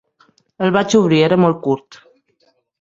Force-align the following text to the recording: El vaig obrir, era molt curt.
El 0.67 0.73
vaig 0.77 0.95
obrir, 1.01 1.21
era 1.27 1.39
molt 1.45 1.63
curt. 1.69 2.03